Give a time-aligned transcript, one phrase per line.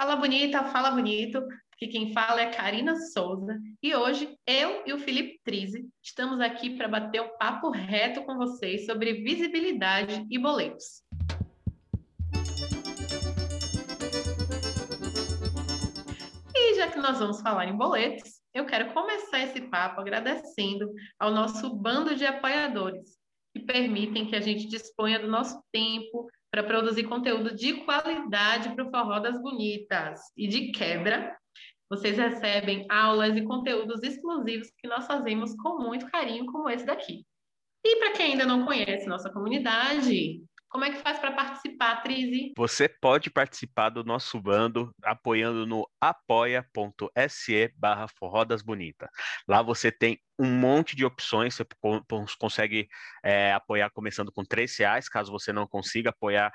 [0.00, 1.46] Fala bonita, fala bonito.
[1.74, 6.70] Aqui quem fala é Karina Souza e hoje eu e o Felipe Trise estamos aqui
[6.70, 11.02] para bater um papo reto com vocês sobre visibilidade e boletos.
[16.54, 21.30] E já que nós vamos falar em boletos, eu quero começar esse papo agradecendo ao
[21.30, 23.18] nosso bando de apoiadores
[23.52, 28.84] que permitem que a gente disponha do nosso tempo para produzir conteúdo de qualidade para
[28.84, 30.20] o Forró das Bonitas.
[30.36, 31.36] E de quebra,
[31.88, 37.24] vocês recebem aulas e conteúdos exclusivos que nós fazemos com muito carinho, como esse daqui.
[37.84, 42.52] E para quem ainda não conhece nossa comunidade, como é que faz para participar, Trise?
[42.56, 49.08] Você pode participar do nosso bando apoiando no apoia.se barra Forró das Bonitas.
[49.48, 51.66] Lá você tem um monte de opções, você
[52.38, 52.88] consegue
[53.22, 56.52] é, apoiar começando com três reais, caso você não consiga apoiar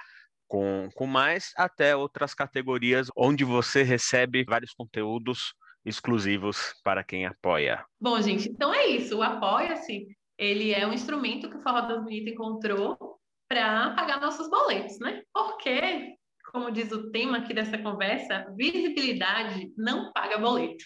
[0.47, 5.53] com, com mais, até outras categorias onde você recebe vários conteúdos
[5.83, 7.83] exclusivos para quem apoia.
[7.99, 9.17] Bom, gente, então é isso.
[9.17, 13.14] O Apoia-se, ele é um instrumento que o Forró das Bonitas encontrou
[13.47, 15.21] para pagar nossos boletos, né?
[15.33, 16.15] Porque,
[16.51, 20.85] como diz o tema aqui dessa conversa, visibilidade não paga boleto.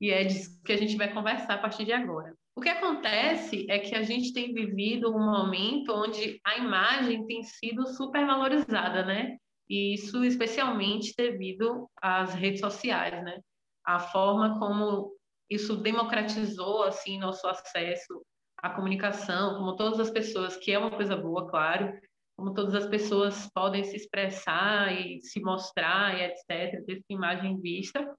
[0.00, 2.34] E é disso que a gente vai conversar a partir de agora.
[2.56, 7.42] O que acontece é que a gente tem vivido um momento onde a imagem tem
[7.42, 9.36] sido supervalorizada, né?
[9.68, 13.40] E isso especialmente devido às redes sociais, né?
[13.84, 15.12] A forma como
[15.50, 18.22] isso democratizou assim nosso acesso
[18.64, 21.92] a comunicação, como todas as pessoas, que é uma coisa boa, claro,
[22.34, 27.60] como todas as pessoas podem se expressar e se mostrar e etc., ter sua imagem
[27.60, 28.16] vista,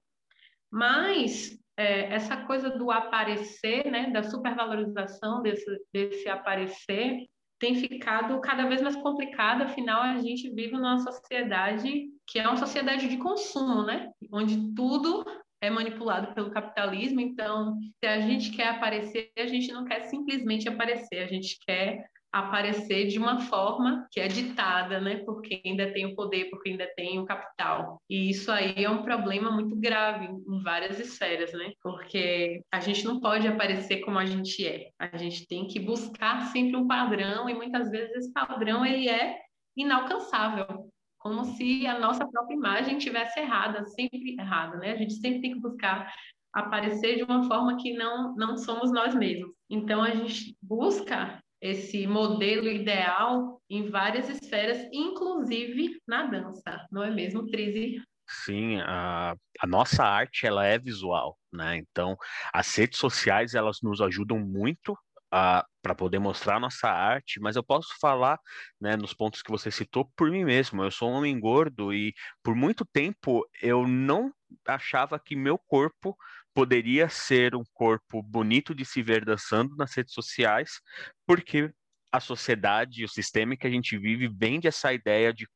[0.70, 7.26] mas é, essa coisa do aparecer, né, da supervalorização desse, desse aparecer,
[7.58, 12.56] tem ficado cada vez mais complicada, afinal a gente vive numa sociedade que é uma
[12.56, 14.10] sociedade de consumo, né?
[14.32, 15.24] Onde tudo
[15.60, 20.68] é manipulado pelo capitalismo, então, se a gente quer aparecer, a gente não quer simplesmente
[20.68, 26.04] aparecer, a gente quer aparecer de uma forma que é ditada, né, porque ainda tem
[26.04, 27.98] o poder, porque ainda tem o capital.
[28.10, 31.72] E isso aí é um problema muito grave em várias esferas, né?
[31.82, 34.90] Porque a gente não pode aparecer como a gente é.
[34.98, 39.38] A gente tem que buscar sempre um padrão e muitas vezes esse padrão ele é
[39.76, 40.90] inalcançável
[41.26, 44.92] como se a nossa própria imagem tivesse errada, sempre errada, né?
[44.92, 46.14] A gente sempre tem que buscar
[46.52, 49.52] aparecer de uma forma que não, não somos nós mesmos.
[49.68, 57.10] Então, a gente busca esse modelo ideal em várias esferas, inclusive na dança, não é
[57.10, 58.00] mesmo, Trizzy?
[58.28, 61.76] Sim, a, a nossa arte ela é visual, né?
[61.76, 62.16] Então,
[62.52, 64.96] as redes sociais elas nos ajudam muito
[65.30, 68.38] para poder mostrar a nossa arte, mas eu posso falar,
[68.80, 70.82] né, nos pontos que você citou, por mim mesmo.
[70.82, 74.32] Eu sou um homem gordo e por muito tempo eu não
[74.66, 76.16] achava que meu corpo
[76.54, 80.80] poderia ser um corpo bonito de se ver dançando nas redes sociais,
[81.26, 81.70] porque
[82.10, 85.46] a sociedade, o sistema que a gente vive vende essa ideia de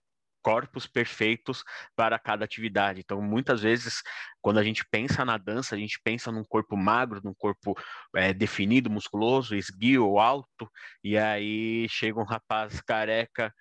[0.42, 1.62] corpos perfeitos
[1.96, 3.00] para cada atividade.
[3.00, 4.02] Então, muitas vezes,
[4.40, 7.76] quando a gente pensa na dança, a gente pensa num corpo magro, num corpo
[8.14, 10.70] é, definido, musculoso, esguio, alto,
[11.04, 13.52] e aí chega um rapaz careca,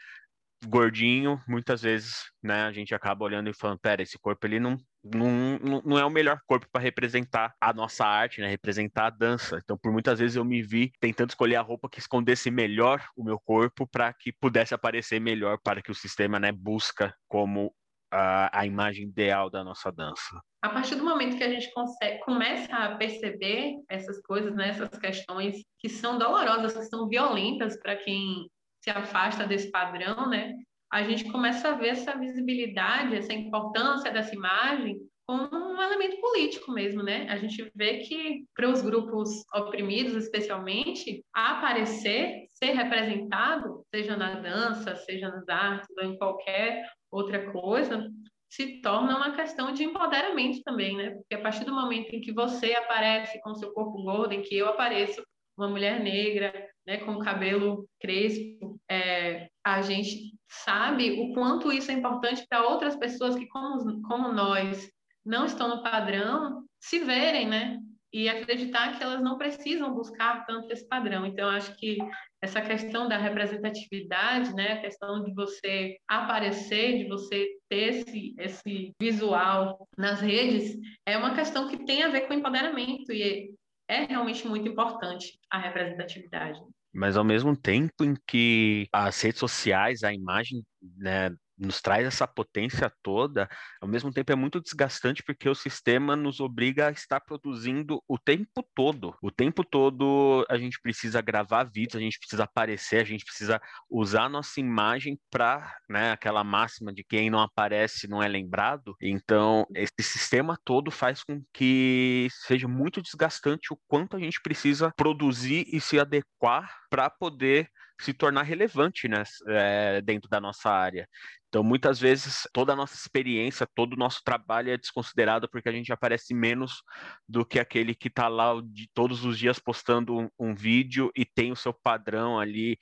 [0.67, 4.77] gordinho, muitas vezes, né, a gente acaba olhando e falando, pera, esse corpo ele não
[5.03, 8.47] não, não é o melhor corpo para representar a nossa arte, né?
[8.47, 9.57] Representar a dança.
[9.63, 13.23] Então, por muitas vezes eu me vi tentando escolher a roupa que escondesse melhor o
[13.23, 17.73] meu corpo para que pudesse aparecer melhor para que o sistema, né, busca como
[18.11, 20.41] a, a imagem ideal da nossa dança.
[20.61, 24.89] A partir do momento que a gente consegue, começa a perceber essas coisas, né, essas
[24.99, 28.49] questões que são dolorosas, que são violentas para quem
[28.91, 30.53] se afasta desse padrão, né?
[30.91, 36.71] a gente começa a ver essa visibilidade, essa importância dessa imagem como um elemento político
[36.71, 37.27] mesmo, né?
[37.29, 44.95] A gente vê que para os grupos oprimidos, especialmente, aparecer, ser representado, seja na dança,
[44.95, 48.09] seja nas artes ou em qualquer outra coisa,
[48.49, 51.11] se torna uma questão de empoderamento também, né?
[51.11, 54.57] Porque a partir do momento em que você aparece com seu corpo gordo, em que
[54.57, 55.23] eu apareço
[55.55, 56.51] uma mulher negra,
[56.87, 62.95] né, com cabelo crespo, é, a gente sabe o quanto isso é importante para outras
[62.95, 64.89] pessoas que, como, como nós,
[65.23, 67.77] não estão no padrão, se verem, né?
[68.11, 71.27] E acreditar que elas não precisam buscar tanto esse padrão.
[71.27, 71.97] Então, acho que
[72.41, 78.93] essa questão da representatividade, né, a questão de você aparecer, de você ter esse, esse
[78.99, 80.75] visual nas redes,
[81.05, 83.51] é uma questão que tem a ver com empoderamento e
[83.87, 86.59] é realmente muito importante a representatividade
[86.93, 90.63] mas ao mesmo tempo em que as redes sociais, a imagem
[90.97, 93.49] né, nos traz essa potência toda,
[93.81, 98.17] ao mesmo tempo é muito desgastante porque o sistema nos obriga a estar produzindo o
[98.17, 99.15] tempo todo.
[99.21, 103.61] O tempo todo a gente precisa gravar vídeos, a gente precisa aparecer, a gente precisa
[103.89, 108.95] usar a nossa imagem para, né, aquela máxima de quem não aparece não é lembrado.
[109.01, 114.93] Então, esse sistema todo faz com que seja muito desgastante o quanto a gente precisa
[114.95, 117.69] produzir e se adequar para poder
[117.99, 121.07] se tornar relevante né, é, dentro da nossa área.
[121.49, 125.71] Então, muitas vezes, toda a nossa experiência, todo o nosso trabalho é desconsiderado porque a
[125.71, 126.83] gente aparece menos
[127.27, 131.25] do que aquele que está lá de, todos os dias postando um, um, vídeo e
[131.25, 132.77] tem o seu padrão ali.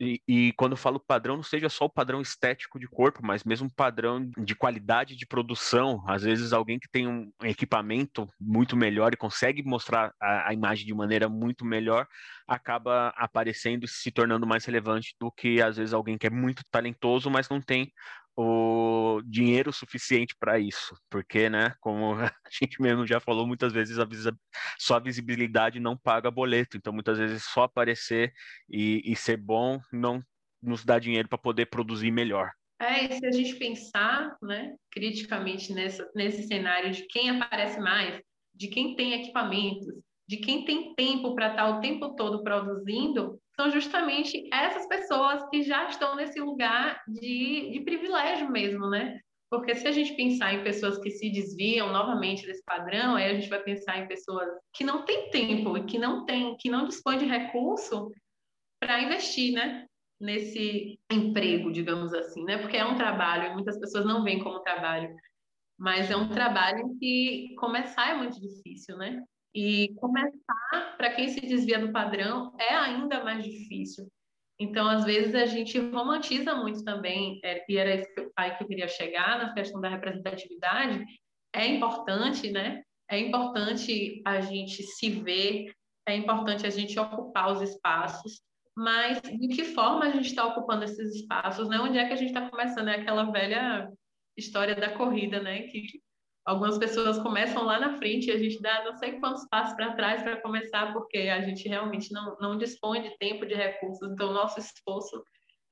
[0.00, 3.44] E, e, quando eu falo padrão, não seja só o padrão estético de corpo, mas
[3.44, 6.02] mesmo padrão de qualidade de produção.
[6.08, 10.84] Às vezes, alguém que tem um equipamento muito melhor e consegue mostrar a, a imagem
[10.84, 12.08] de maneira muito melhor,
[12.46, 16.62] acaba aparecendo e se tornando mais relevante do que, às vezes, alguém que é muito
[16.70, 17.92] talentoso, mas não tem
[18.36, 23.98] o dinheiro suficiente para isso, porque, né, como a gente mesmo já falou muitas vezes,
[23.98, 24.30] a visi
[24.78, 28.32] só a visibilidade não paga boleto, então muitas vezes só aparecer
[28.68, 30.22] e, e ser bom não
[30.62, 32.50] nos dá dinheiro para poder produzir melhor.
[32.80, 38.20] É, e se a gente pensar, né, criticamente nessa, nesse cenário de quem aparece mais,
[38.54, 39.86] de quem tem equipamentos,
[40.32, 45.62] de quem tem tempo para estar o tempo todo produzindo, são justamente essas pessoas que
[45.62, 49.20] já estão nesse lugar de, de privilégio mesmo, né?
[49.50, 53.34] Porque se a gente pensar em pessoas que se desviam novamente desse padrão, aí a
[53.34, 56.88] gente vai pensar em pessoas que não têm tempo e que não tem, que não
[56.88, 58.10] dispõem de recurso
[58.80, 59.84] para investir, né?
[60.18, 62.56] Nesse emprego, digamos assim, né?
[62.56, 65.14] Porque é um trabalho, e muitas pessoas não veem como trabalho,
[65.78, 69.22] mas é um trabalho que começar é muito difícil, né?
[69.54, 74.08] E começar, para quem se desvia do padrão, é ainda mais difícil.
[74.58, 78.56] Então, às vezes, a gente romantiza muito também, é, e era isso que o pai
[78.56, 81.04] que queria chegar, na questão da representatividade.
[81.52, 82.82] É importante, né?
[83.10, 85.72] É importante a gente se ver,
[86.06, 88.40] é importante a gente ocupar os espaços,
[88.76, 91.78] mas de que forma a gente está ocupando esses espaços, né?
[91.78, 92.88] Onde é que a gente está começando?
[92.88, 93.90] É aquela velha
[94.36, 95.62] história da corrida, né?
[95.64, 96.00] Que
[96.44, 99.94] Algumas pessoas começam lá na frente e a gente dá não sei quantos passos para
[99.94, 104.30] trás para começar, porque a gente realmente não, não dispõe de tempo, de recursos, então
[104.30, 105.22] o nosso esforço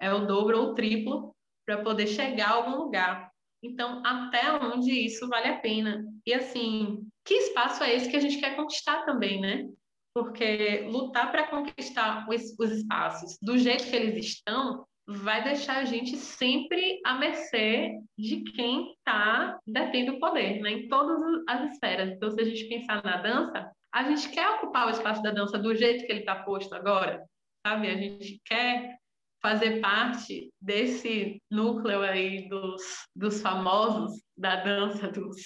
[0.00, 1.34] é o dobro ou o triplo
[1.66, 3.30] para poder chegar a algum lugar.
[3.62, 6.04] Então, até onde isso vale a pena?
[6.24, 9.68] E assim, que espaço é esse que a gente quer conquistar também, né?
[10.14, 15.84] Porque lutar para conquistar os, os espaços do jeito que eles estão vai deixar a
[15.84, 20.70] gente sempre à mercê de quem está detendo o poder, né?
[20.70, 22.10] em todas as esferas.
[22.10, 25.58] Então, se a gente pensar na dança, a gente quer ocupar o espaço da dança
[25.58, 27.24] do jeito que ele está posto agora,
[27.66, 27.88] sabe?
[27.88, 28.96] A gente quer
[29.42, 32.82] fazer parte desse núcleo aí dos,
[33.16, 35.42] dos famosos da dança, dos,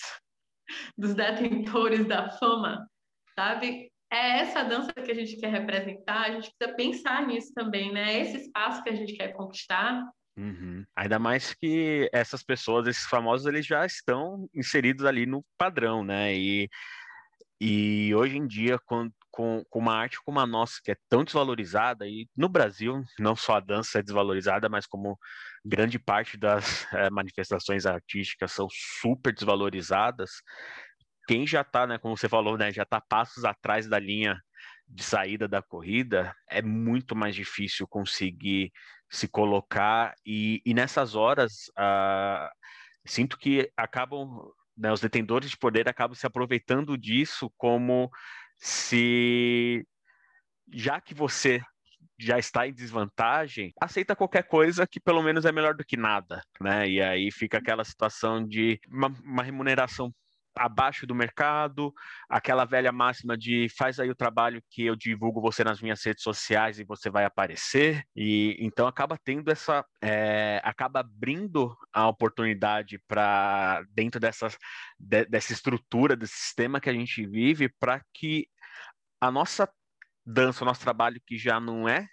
[0.99, 2.87] dos detentores da fama,
[3.35, 3.91] sabe?
[4.13, 8.15] É essa dança que a gente quer representar, a gente precisa pensar nisso também, né?
[8.15, 10.05] É esse espaço que a gente quer conquistar.
[10.37, 10.85] Uhum.
[10.97, 16.35] Ainda mais que essas pessoas, esses famosos, eles já estão inseridos ali no padrão, né?
[16.35, 16.69] E,
[17.61, 21.25] e hoje em dia, com, com, com uma arte como a nossa, que é tão
[21.25, 25.19] desvalorizada, e no Brasil, não só a dança é desvalorizada, mas como
[25.65, 30.31] grande parte das é, manifestações artísticas são super desvalorizadas,
[31.27, 34.41] quem já está, né, como você falou, né, já está passos atrás da linha
[34.87, 38.71] de saída da corrida, é muito mais difícil conseguir
[39.11, 42.49] se colocar e, e nessas horas uh,
[43.07, 48.11] sinto que acabam, né, os detentores de poder acabam se aproveitando disso como
[48.59, 49.87] se
[50.73, 51.63] já que você
[52.19, 56.41] já está em desvantagem, aceita qualquer coisa que pelo menos é melhor do que nada,
[56.61, 56.89] né?
[56.89, 60.15] E aí fica aquela situação de uma, uma remuneração
[60.57, 61.93] abaixo do mercado,
[62.29, 66.23] aquela velha máxima de faz aí o trabalho que eu divulgo você nas minhas redes
[66.23, 68.05] sociais e você vai aparecer.
[68.15, 74.49] E então acaba tendo essa, é, acaba abrindo a oportunidade para dentro dessa,
[74.99, 78.47] de, dessa estrutura, desse sistema que a gente vive, para que
[79.21, 79.69] a nossa
[80.25, 82.07] dança, o nosso trabalho que já não é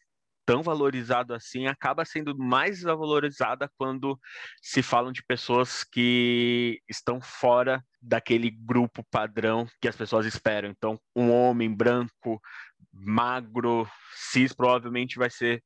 [0.45, 4.19] tão valorizado assim, acaba sendo mais valorizada quando
[4.61, 10.69] se falam de pessoas que estão fora daquele grupo padrão que as pessoas esperam.
[10.69, 12.41] Então, um homem branco,
[12.91, 15.63] magro, cis, provavelmente vai ser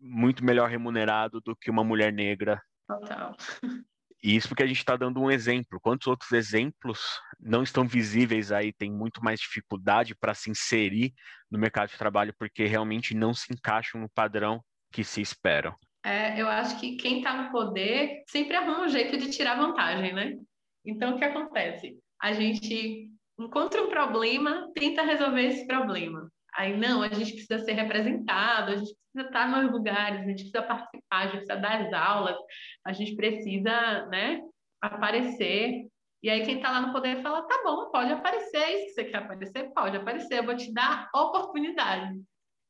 [0.00, 2.60] muito melhor remunerado do que uma mulher negra.
[2.86, 3.36] Total.
[4.22, 5.80] E isso porque a gente está dando um exemplo.
[5.80, 7.00] Quantos outros exemplos
[7.38, 8.72] não estão visíveis aí?
[8.72, 11.12] Tem muito mais dificuldade para se inserir
[11.50, 14.60] no mercado de trabalho porque realmente não se encaixam no padrão
[14.92, 15.74] que se esperam.
[16.04, 20.12] É, eu acho que quem está no poder sempre arruma um jeito de tirar vantagem,
[20.12, 20.36] né?
[20.84, 21.98] Então, o que acontece?
[22.20, 26.27] A gente encontra um problema, tenta resolver esse problema.
[26.54, 30.50] Aí, não, a gente precisa ser representado, a gente precisa estar nos lugares, a gente
[30.50, 32.36] precisa participar, a gente precisa dar as aulas,
[32.84, 34.40] a gente precisa, né,
[34.80, 35.86] aparecer.
[36.22, 38.92] E aí, quem está lá no poder fala: tá bom, pode aparecer, é isso que
[38.92, 39.72] você quer aparecer?
[39.72, 42.18] Pode aparecer, eu vou te dar oportunidade.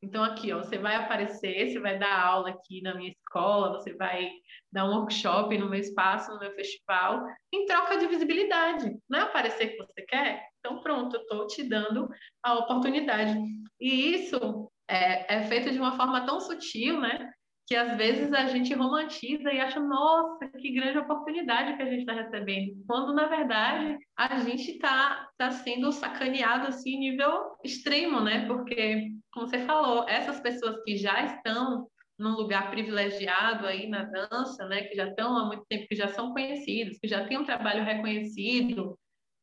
[0.00, 3.94] Então, aqui, ó, você vai aparecer, você vai dar aula aqui na minha escola, você
[3.94, 4.30] vai
[4.70, 8.96] dar um workshop no meu espaço, no meu festival, em troca de visibilidade.
[9.08, 10.46] Não é aparecer que você quer?
[10.60, 12.08] Então, pronto, eu estou te dando
[12.44, 13.36] a oportunidade.
[13.80, 17.32] E isso é, é feito de uma forma tão sutil, né?
[17.68, 22.00] que às vezes a gente romantiza e acha, nossa, que grande oportunidade que a gente
[22.00, 28.46] está recebendo, quando na verdade a gente está tá sendo sacaneado assim nível extremo, né?
[28.46, 31.86] Porque, como você falou, essas pessoas que já estão
[32.18, 36.08] num lugar privilegiado aí na dança, né, que já estão há muito tempo, que já
[36.08, 38.98] são conhecidos, que já têm um trabalho reconhecido,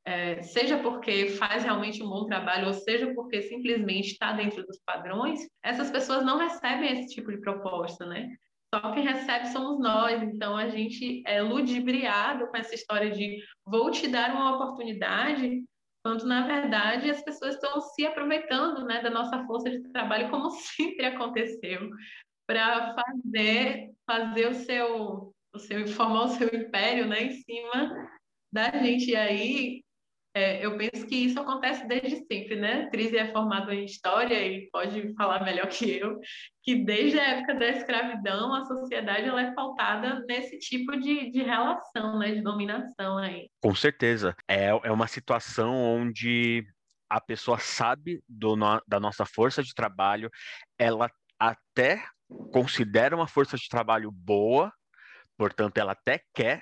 [0.05, 4.79] é, seja porque faz realmente um bom trabalho, ou seja porque simplesmente está dentro dos
[4.85, 8.29] padrões, essas pessoas não recebem esse tipo de proposta, né?
[8.73, 13.89] Só quem recebe somos nós, então a gente é ludibriado com essa história de vou
[13.89, 15.63] te dar uma oportunidade,
[16.03, 20.51] quando na verdade as pessoas estão se aproveitando né, da nossa força de trabalho, como
[20.75, 21.89] sempre aconteceu,
[22.45, 25.33] para fazer, fazer o seu,
[25.95, 28.09] formar o seu império né, em cima
[28.51, 29.15] da gente.
[29.15, 29.84] Aí
[30.35, 32.89] é, eu penso que isso acontece desde sempre, né?
[32.89, 36.19] Trise é formado em história e pode falar melhor que eu,
[36.61, 41.41] que desde a época da escravidão a sociedade ela é pautada nesse tipo de, de
[41.41, 42.33] relação, né?
[42.33, 43.49] De dominação aí.
[43.63, 44.35] Com certeza.
[44.45, 46.67] É, é uma situação onde
[47.09, 50.29] a pessoa sabe do, da nossa força de trabalho,
[50.77, 52.03] ela até
[52.51, 54.69] considera uma força de trabalho boa,
[55.37, 56.61] portanto, ela até quer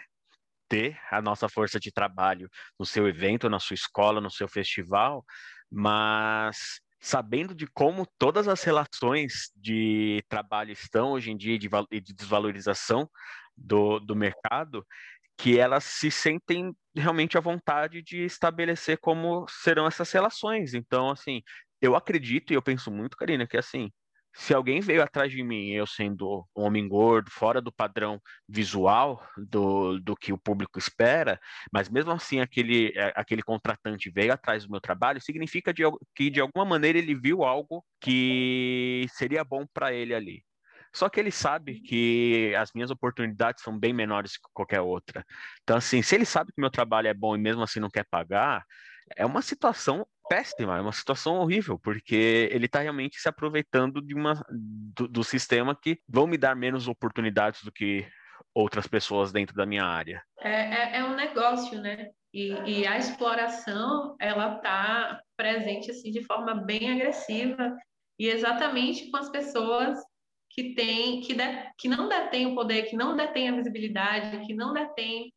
[0.73, 2.49] ter a nossa força de trabalho
[2.79, 5.23] no seu evento, na sua escola, no seu festival,
[5.71, 11.69] mas sabendo de como todas as relações de trabalho estão hoje em dia de,
[12.01, 13.07] de desvalorização
[13.55, 14.83] do, do mercado,
[15.37, 20.73] que elas se sentem realmente à vontade de estabelecer como serão essas relações.
[20.73, 21.43] Então, assim,
[21.79, 23.91] eu acredito e eu penso muito, Karina, que assim,
[24.35, 29.23] se alguém veio atrás de mim, eu sendo um homem gordo, fora do padrão visual
[29.37, 31.39] do, do que o público espera,
[31.71, 35.83] mas mesmo assim aquele, é, aquele contratante veio atrás do meu trabalho, significa de,
[36.15, 40.43] que de alguma maneira ele viu algo que seria bom para ele ali.
[40.95, 45.25] Só que ele sabe que as minhas oportunidades são bem menores que qualquer outra.
[45.63, 48.05] Então, assim, se ele sabe que meu trabalho é bom e mesmo assim não quer
[48.09, 48.63] pagar,
[49.15, 54.13] é uma situação péssima, é uma situação horrível, porque ele está realmente se aproveitando de
[54.13, 58.07] uma, do, do, sistema que vão me dar menos oportunidades do que
[58.53, 60.23] outras pessoas dentro da minha área.
[60.39, 62.09] É, é, é um negócio, né?
[62.33, 67.75] E, e, a exploração, ela está presente assim de forma bem agressiva
[68.17, 69.99] e exatamente com as pessoas
[70.49, 71.43] que têm, que, de,
[71.77, 75.31] que não detêm o poder, que não detêm a visibilidade, que não detêm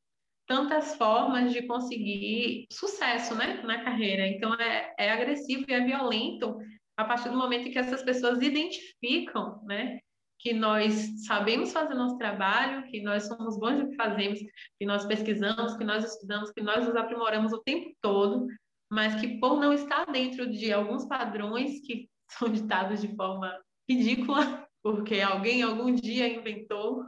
[0.46, 4.26] tantas formas de conseguir sucesso né, na carreira.
[4.26, 6.56] Então, é, é agressivo e é violento
[6.96, 9.98] a partir do momento que essas pessoas identificam né,
[10.38, 14.38] que nós sabemos fazer nosso trabalho, que nós somos bons no que fazemos,
[14.78, 18.46] que nós pesquisamos, que nós estudamos, que nós nos aprimoramos o tempo todo,
[18.90, 23.52] mas que por não estar dentro de alguns padrões que são ditados de forma
[23.88, 27.04] ridícula, porque alguém algum dia inventou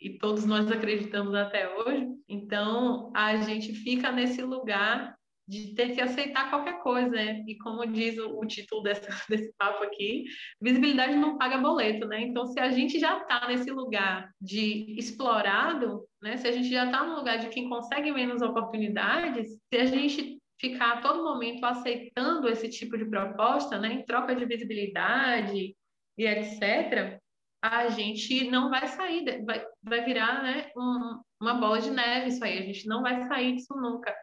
[0.00, 2.08] e todos nós acreditamos até hoje.
[2.28, 5.14] Então, a gente fica nesse lugar
[5.46, 7.42] de ter que aceitar qualquer coisa, né?
[7.46, 10.24] E como diz o, o título desse, desse papo aqui,
[10.62, 12.22] visibilidade não paga boleto, né?
[12.22, 16.36] Então, se a gente já está nesse lugar de explorado, né?
[16.36, 20.38] Se a gente já está no lugar de quem consegue menos oportunidades, se a gente
[20.60, 23.94] ficar a todo momento aceitando esse tipo de proposta, né?
[23.94, 25.74] Em troca de visibilidade
[26.16, 27.18] e etc.,
[27.62, 32.42] a gente não vai sair, vai, vai virar né, um, uma bola de neve isso
[32.44, 34.14] aí, a gente não vai sair disso nunca.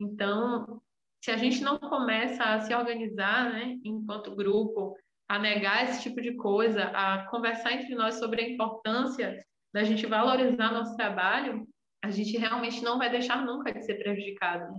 [0.00, 0.80] Então,
[1.24, 4.96] se a gente não começa a se organizar né, enquanto grupo,
[5.28, 10.06] a negar esse tipo de coisa, a conversar entre nós sobre a importância da gente
[10.06, 11.66] valorizar nosso trabalho,
[12.02, 14.72] a gente realmente não vai deixar nunca de ser prejudicado.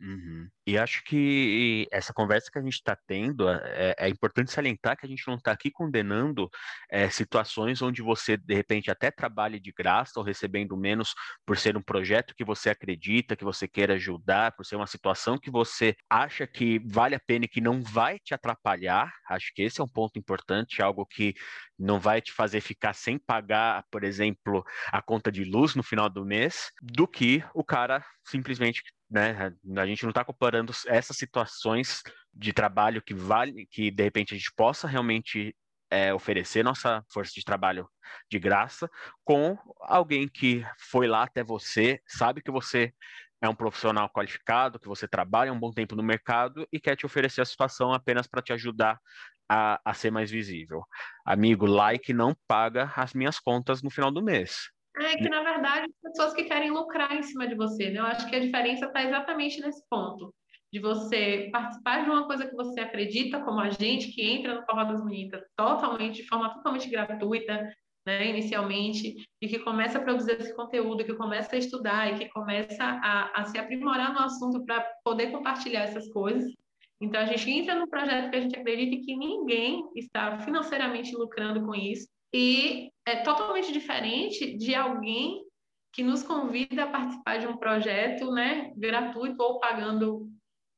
[0.00, 0.48] Uhum.
[0.66, 5.06] E acho que essa conversa que a gente está tendo é, é, importante salientar que
[5.06, 6.48] a gente não está aqui condenando
[6.90, 11.14] é, situações onde você, de repente, até trabalhe de graça ou recebendo menos
[11.46, 15.38] por ser um projeto que você acredita, que você queira ajudar, por ser uma situação
[15.38, 19.12] que você acha que vale a pena e que não vai te atrapalhar.
[19.28, 21.34] Acho que esse é um ponto importante, algo que
[21.78, 26.10] não vai te fazer ficar sem pagar, por exemplo, a conta de luz no final
[26.10, 28.82] do mês, do que o cara simplesmente
[29.14, 29.54] né?
[29.76, 32.02] A gente não está comparando essas situações
[32.34, 35.54] de trabalho que vale, que de repente a gente possa realmente
[35.88, 37.88] é, oferecer nossa força de trabalho
[38.28, 38.90] de graça
[39.22, 42.92] com alguém que foi lá até você, sabe que você
[43.40, 47.06] é um profissional qualificado, que você trabalha um bom tempo no mercado e quer te
[47.06, 48.98] oferecer a situação apenas para te ajudar
[49.48, 50.82] a, a ser mais visível.
[51.24, 54.73] Amigo, like não paga as minhas contas no final do mês.
[54.96, 57.98] É que, na verdade, pessoas que querem lucrar em cima de você, né?
[57.98, 60.32] Eu acho que a diferença está exatamente nesse ponto.
[60.72, 64.64] De você participar de uma coisa que você acredita, como a gente, que entra no
[64.64, 67.72] Forró das Bonitas totalmente, de forma totalmente gratuita,
[68.06, 72.28] né, inicialmente, e que começa a produzir esse conteúdo, que começa a estudar e que
[72.28, 76.52] começa a, a se aprimorar no assunto para poder compartilhar essas coisas.
[77.00, 81.64] Então, a gente entra no projeto que a gente acredita que ninguém está financeiramente lucrando
[81.64, 85.44] com isso, e é totalmente diferente de alguém
[85.92, 90.28] que nos convida a participar de um projeto né, gratuito ou pagando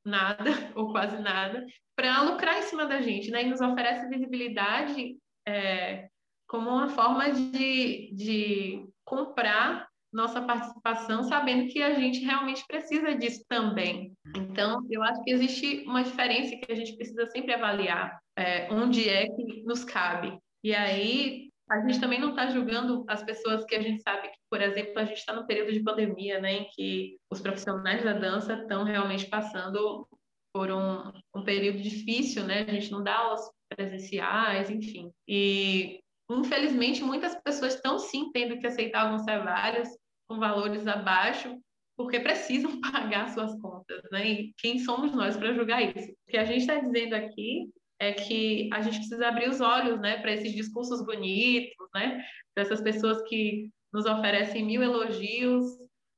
[0.04, 0.44] nada
[0.76, 1.64] ou quase nada
[1.96, 5.16] para lucrar em cima da gente né, e nos oferece visibilidade
[5.48, 6.08] é,
[6.46, 13.44] como uma forma de, de comprar nossa participação, sabendo que a gente realmente precisa disso
[13.48, 14.12] também.
[14.34, 19.08] Então, eu acho que existe uma diferença que a gente precisa sempre avaliar é, onde
[19.08, 20.38] é que nos cabe.
[20.66, 24.38] E aí, a gente também não está julgando as pessoas que a gente sabe que,
[24.50, 28.14] por exemplo, a gente está no período de pandemia, né, em que os profissionais da
[28.14, 30.08] dança estão realmente passando
[30.52, 32.62] por um, um período difícil, né?
[32.66, 35.12] A gente não dá aulas presenciais, enfim.
[35.28, 39.88] E, infelizmente, muitas pessoas estão sim tendo que aceitar alguns trabalhos
[40.28, 41.56] com valores abaixo,
[41.96, 44.28] porque precisam pagar suas contas, né?
[44.28, 46.10] E quem somos nós para julgar isso?
[46.10, 50.00] O que a gente está dizendo aqui é que a gente precisa abrir os olhos,
[50.00, 52.24] né, para esses discursos bonitos, né,
[52.54, 55.66] para essas pessoas que nos oferecem mil elogios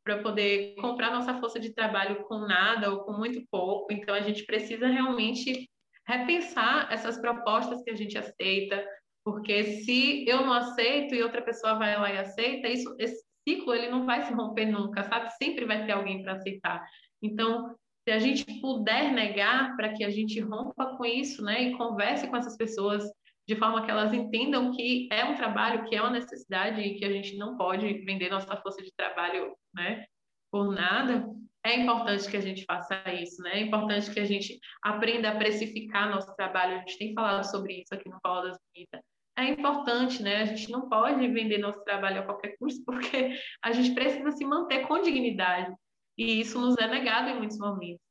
[0.04, 3.92] para poder comprar nossa força de trabalho com nada ou com muito pouco.
[3.92, 5.68] Então a gente precisa realmente
[6.06, 8.82] repensar essas propostas que a gente aceita,
[9.22, 13.74] porque se eu não aceito e outra pessoa vai lá e aceita, isso esse ciclo
[13.74, 15.30] ele não vai se romper nunca, sabe?
[15.34, 16.82] Sempre vai ter alguém para aceitar.
[17.22, 17.76] Então,
[18.08, 22.26] se a gente puder negar para que a gente rompa com isso, né, e converse
[22.26, 23.04] com essas pessoas
[23.46, 27.04] de forma que elas entendam que é um trabalho, que é uma necessidade e que
[27.04, 30.06] a gente não pode vender nossa força de trabalho, né,
[30.50, 31.28] por nada,
[31.62, 33.58] é importante que a gente faça isso, né?
[33.58, 36.76] É importante que a gente aprenda a precificar nosso trabalho.
[36.76, 39.02] A gente tem falado sobre isso aqui no Paulo das Bonitas.
[39.36, 40.36] É importante, né?
[40.36, 44.46] A gente não pode vender nosso trabalho a qualquer custo, porque a gente precisa se
[44.46, 45.74] manter com dignidade.
[46.18, 48.02] E isso nos é negado em muitos momentos.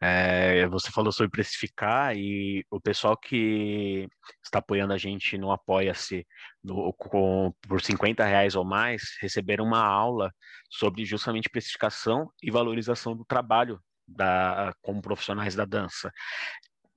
[0.00, 4.08] É, você falou sobre precificar e o pessoal que
[4.42, 6.26] está apoiando a gente no Apoia-se
[7.68, 10.32] por 50 reais ou mais receberam uma aula
[10.68, 16.10] sobre justamente precificação e valorização do trabalho da, como profissionais da dança.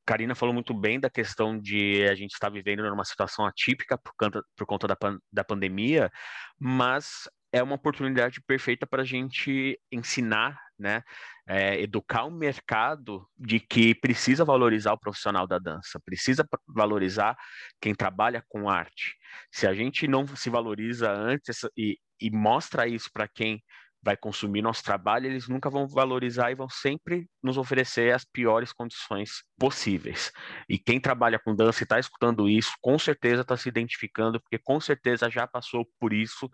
[0.03, 4.13] Karina falou muito bem da questão de a gente estar vivendo numa situação atípica por
[4.17, 4.97] conta, por conta da,
[5.31, 6.11] da pandemia,
[6.59, 11.01] mas é uma oportunidade perfeita para a gente ensinar, né,
[11.47, 17.37] é, educar o mercado de que precisa valorizar o profissional da dança, precisa valorizar
[17.79, 19.15] quem trabalha com arte.
[19.49, 23.63] Se a gente não se valoriza antes e, e mostra isso para quem
[24.05, 28.71] vai consumir nosso trabalho, eles nunca vão valorizar e vão sempre nos oferecer as piores
[28.71, 30.31] condições possíveis.
[30.69, 34.59] E quem trabalha com dança e está escutando isso, com certeza está se identificando, porque
[34.59, 36.47] com certeza já passou por isso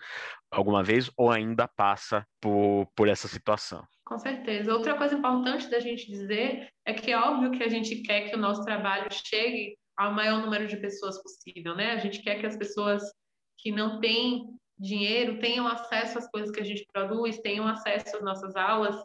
[0.50, 3.84] alguma vez ou ainda passa por, por essa situação.
[4.06, 4.74] Com certeza.
[4.74, 8.36] Outra coisa importante da gente dizer é que é óbvio que a gente quer que
[8.36, 11.92] o nosso trabalho chegue ao maior número de pessoas possível, né?
[11.92, 13.04] A gente quer que as pessoas
[13.58, 14.46] que não têm
[14.82, 18.96] dinheiro tenham acesso às coisas que a gente produz, tenham acesso às nossas aulas,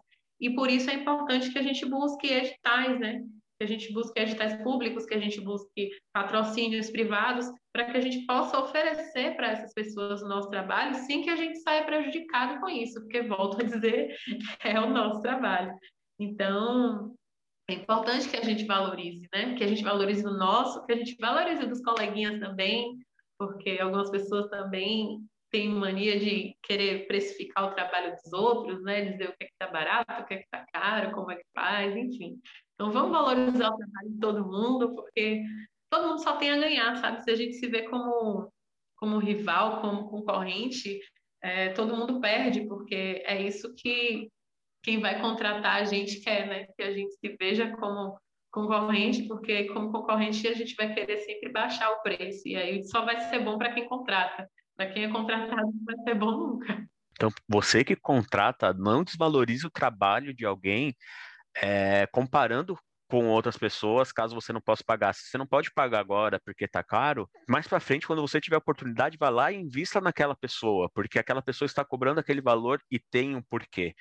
[0.41, 3.23] e por isso é importante que a gente busque editais, né?
[3.59, 8.01] Que a gente busque editais públicos, que a gente busque patrocínios privados, para que a
[8.01, 12.61] gente possa oferecer para essas pessoas o nosso trabalho, sem que a gente saia prejudicado
[12.61, 14.15] com isso, porque, volto a dizer,
[14.65, 15.75] é o nosso trabalho.
[16.19, 17.15] Então,
[17.69, 19.55] é importante que a gente valorize, né?
[19.55, 22.97] Que a gente valorize o nosso, que a gente valorize dos coleguinhas também,
[23.39, 25.19] porque algumas pessoas também
[25.57, 29.07] tem mania de querer precificar o trabalho dos outros, né?
[29.07, 31.37] Dizer o que é que tá barato, o que é que tá caro, como é
[31.37, 32.39] que faz, enfim.
[32.75, 35.43] Então vamos valorizar o trabalho de todo mundo, porque
[35.89, 37.25] todo mundo só tem a ganhar, sabe?
[37.25, 38.53] Se a gente se vê como,
[38.99, 41.01] como rival, como concorrente,
[41.43, 44.29] é, todo mundo perde, porque é isso que
[44.83, 46.67] quem vai contratar a gente quer, né?
[46.77, 48.21] Que a gente se veja como
[48.53, 53.07] concorrente, porque como concorrente a gente vai querer sempre baixar o preço, e aí só
[53.07, 54.47] vai ser bom para quem contrata.
[54.77, 56.87] Para quem é contratado não vai ser bom nunca.
[57.13, 60.95] Então, você que contrata, não desvalorize o trabalho de alguém
[61.57, 65.15] é, comparando com outras pessoas, caso você não possa pagar.
[65.15, 68.57] Se você não pode pagar agora porque está caro, mais para frente, quando você tiver
[68.57, 72.99] oportunidade, vá lá e invista naquela pessoa, porque aquela pessoa está cobrando aquele valor e
[72.99, 73.95] tem um porquê.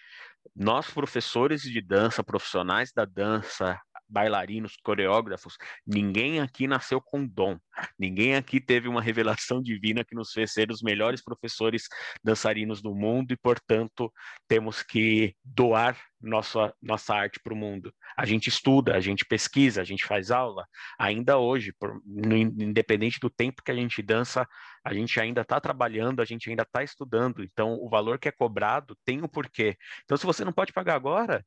[0.56, 7.58] Nós, professores de dança, profissionais da dança, bailarinos, coreógrafos, ninguém aqui nasceu com dom.
[8.00, 11.84] Ninguém aqui teve uma revelação divina que nos fez ser os melhores professores
[12.24, 14.12] dançarinos do mundo e, portanto,
[14.48, 17.94] temos que doar nossa, nossa arte para o mundo.
[18.18, 20.66] A gente estuda, a gente pesquisa, a gente faz aula.
[20.98, 24.48] Ainda hoje, por, no, independente do tempo que a gente dança,
[24.84, 27.44] a gente ainda está trabalhando, a gente ainda está estudando.
[27.44, 29.78] Então, o valor que é cobrado tem um porquê.
[30.04, 31.46] Então, se você não pode pagar agora,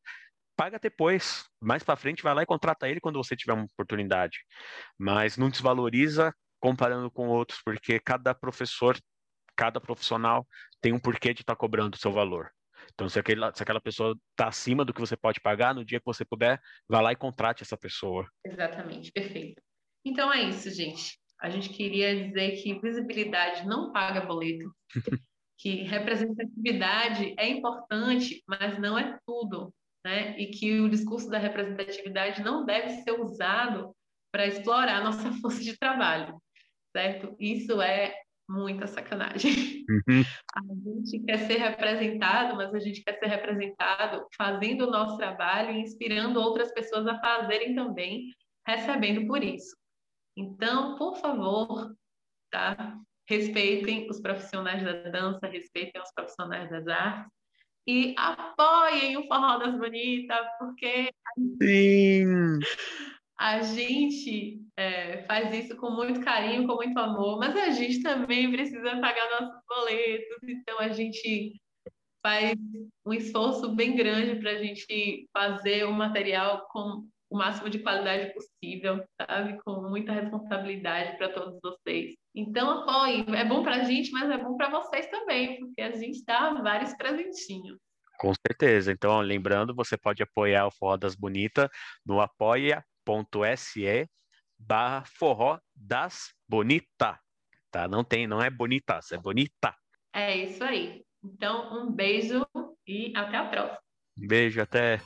[0.59, 1.45] paga depois.
[1.63, 4.41] Mais para frente, vai lá e contrata ele quando você tiver uma oportunidade.
[4.99, 8.99] Mas não desvaloriza comparando com outros, porque cada professor,
[9.55, 10.45] cada profissional
[10.81, 12.51] tem um porquê de estar tá cobrando o seu valor.
[12.93, 16.01] Então, se aquela, se aquela pessoa está acima do que você pode pagar, no dia
[16.01, 18.27] que você puder, vá lá e contrate essa pessoa.
[18.45, 19.63] Exatamente, perfeito.
[20.05, 21.17] Então é isso, gente.
[21.41, 24.75] A gente queria dizer que visibilidade não paga boleto,
[25.57, 29.73] que representatividade é importante, mas não é tudo
[30.05, 30.39] né?
[30.39, 33.95] E que o discurso da representatividade não deve ser usado
[34.33, 36.41] para explorar a nossa força de trabalho,
[36.95, 37.35] certo?
[37.39, 38.15] Isso é
[38.49, 39.85] muita sacanagem.
[39.89, 40.23] Uhum.
[40.55, 40.61] A
[41.01, 45.81] gente quer ser representado, mas a gente quer ser representado fazendo o nosso trabalho e
[45.81, 48.33] inspirando outras pessoas a fazerem também,
[48.67, 49.77] recebendo por isso.
[50.37, 51.95] Então, por favor,
[52.51, 52.97] tá?
[53.29, 57.38] Respeitem os profissionais da dança, respeitem os profissionais das artes
[57.89, 61.11] e apoiem o Forró das Bonitas, porque
[61.63, 62.59] Sim.
[63.41, 68.53] a gente é, faz isso com muito carinho, com muito amor, mas a gente também
[68.53, 71.59] precisa pagar nossos boletos, então a gente
[72.23, 72.59] faz
[73.07, 78.35] um esforço bem grande para a gente fazer o material com o máximo de qualidade
[78.35, 79.59] possível, sabe?
[79.65, 82.15] Com muita responsabilidade para todos vocês.
[82.39, 83.25] Então, apoiem.
[83.35, 86.55] É bom para a gente, mas é bom para vocês também, porque a gente dá
[86.55, 87.77] vários presentinhos.
[88.17, 88.93] Com certeza.
[88.93, 91.69] Então, lembrando, você pode apoiar o Forró das Bonitas
[92.07, 94.09] no apoia.se
[94.57, 97.19] barra Forró das Bonita.
[97.73, 97.89] Tá?
[97.89, 99.75] Não tem, não é bonitas, é bonita.
[100.15, 101.03] É isso aí.
[101.25, 102.47] Então, um beijo
[102.87, 103.81] e até a próxima.
[104.17, 105.01] Um beijo, até.